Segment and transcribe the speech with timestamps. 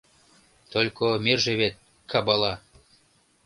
[0.73, 1.75] Только мерже вет—
[2.11, 2.53] кабала!